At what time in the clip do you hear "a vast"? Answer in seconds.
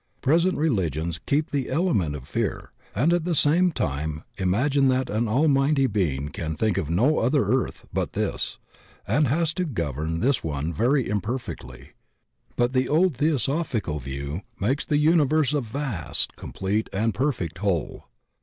15.53-16.35